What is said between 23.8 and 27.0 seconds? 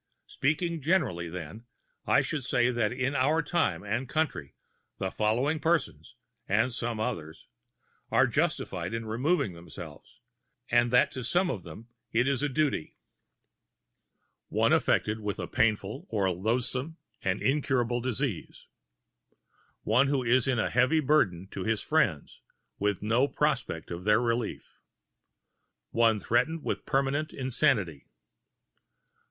of their relief. One threatened with